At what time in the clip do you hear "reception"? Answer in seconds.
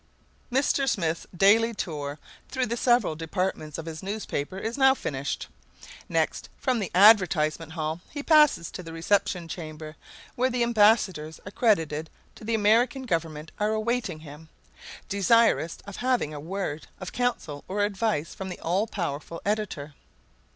8.93-9.47